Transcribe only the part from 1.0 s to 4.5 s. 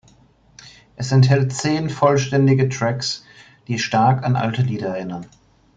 enthält zehn vollständige Tracks, die stark an